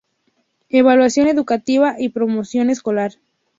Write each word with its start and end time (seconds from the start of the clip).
Evaluación 0.69 1.27
educativa 1.27 1.93
y 1.99 2.09
promoción 2.09 2.71
escolar. 2.71 3.19